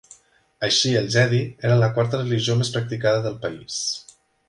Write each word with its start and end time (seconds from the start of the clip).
Així, 0.67 0.93
el 1.01 1.09
"jedi" 1.17 1.43
era 1.69 1.77
la 1.83 1.91
quarta 1.99 2.23
religió 2.25 2.59
més 2.63 2.75
practicada 2.79 3.23
del 3.29 3.41
país. 3.49 3.81